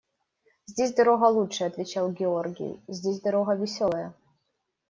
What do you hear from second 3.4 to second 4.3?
веселая.